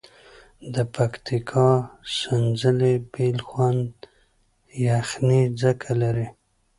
د 0.73 0.75
پکتیکا 0.95 1.69
سینځلي 2.17 2.95
بیل 3.13 3.37
خوند 3.47 3.87
یعني 4.85 5.41
څکه 5.59 5.91
لري. 6.01 6.27